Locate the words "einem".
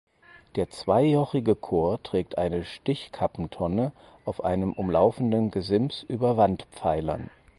4.43-4.73